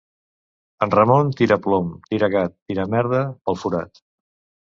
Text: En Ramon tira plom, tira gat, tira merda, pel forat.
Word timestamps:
En 0.85 0.93
Ramon 0.93 1.27
tira 1.41 1.57
plom, 1.65 1.91
tira 2.07 2.31
gat, 2.37 2.57
tira 2.71 2.87
merda, 2.95 3.23
pel 3.49 3.61
forat. 3.65 4.03